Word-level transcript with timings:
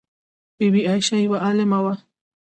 بی 0.57 0.67
بي 0.73 0.81
عایشه 0.89 1.15
یوه 1.25 1.37
عالمه 1.45 1.79
وه. 1.83 1.93